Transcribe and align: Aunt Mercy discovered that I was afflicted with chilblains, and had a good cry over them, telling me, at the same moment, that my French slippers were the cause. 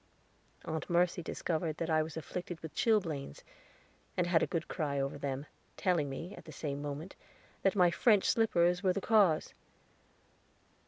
Aunt 0.65 0.89
Mercy 0.89 1.21
discovered 1.21 1.77
that 1.77 1.91
I 1.91 2.01
was 2.01 2.17
afflicted 2.17 2.59
with 2.61 2.73
chilblains, 2.73 3.43
and 4.17 4.25
had 4.25 4.41
a 4.41 4.47
good 4.47 4.67
cry 4.67 4.99
over 4.99 5.19
them, 5.19 5.45
telling 5.77 6.09
me, 6.09 6.33
at 6.35 6.43
the 6.45 6.51
same 6.51 6.81
moment, 6.81 7.15
that 7.61 7.75
my 7.75 7.91
French 7.91 8.27
slippers 8.27 8.81
were 8.81 8.93
the 8.93 8.99
cause. 9.01 9.53